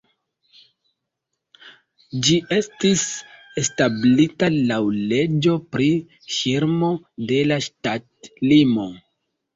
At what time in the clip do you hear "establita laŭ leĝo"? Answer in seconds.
3.63-5.53